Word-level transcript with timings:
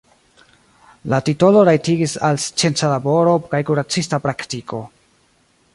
La 1.13 1.19
titolo 1.27 1.61
rajtigis 1.69 2.15
al 2.29 2.41
scienca 2.47 2.91
laboro 2.95 3.37
kaj 3.53 3.61
kuracista 3.69 4.21
praktiko. 4.27 4.83